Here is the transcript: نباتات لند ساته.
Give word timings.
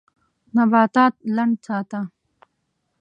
نباتات 0.55 1.13
لند 1.35 1.55
ساته. 1.65 2.01